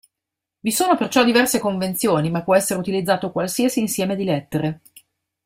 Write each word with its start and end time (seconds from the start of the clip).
Vi 0.61 0.71
sono 0.71 0.97
perciò 0.97 1.23
diverse 1.23 1.59
convenzioni, 1.59 2.31
ma 2.31 2.41
può 2.41 2.55
essere 2.55 2.79
utilizzato 2.79 3.31
qualsiasi 3.31 3.81
insieme 3.81 4.15
di 4.15 4.23
lettere. 4.23 4.81